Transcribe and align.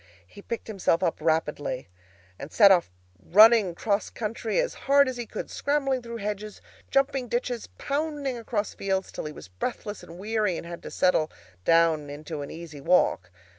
He 0.25 0.41
picked 0.41 0.65
himself 0.65 1.03
up 1.03 1.17
rapidly, 1.21 1.87
and 2.39 2.51
set 2.51 2.71
off 2.71 2.89
running 3.23 3.69
across 3.69 4.09
country 4.09 4.57
as 4.59 4.73
hard 4.89 5.07
as 5.07 5.15
he 5.15 5.27
could, 5.27 5.51
scrambling 5.51 6.01
through 6.01 6.17
hedges, 6.17 6.59
jumping 6.89 7.27
ditches, 7.27 7.67
pounding 7.77 8.35
across 8.35 8.73
fields, 8.73 9.11
till 9.11 9.25
he 9.25 9.31
was 9.31 9.47
breathless 9.47 10.01
and 10.01 10.17
weary, 10.17 10.57
and 10.57 10.65
had 10.65 10.81
to 10.81 10.89
settle 10.89 11.29
down 11.65 12.09
into 12.09 12.41
an 12.41 12.49
easy 12.49 12.81
walk. 12.81 13.29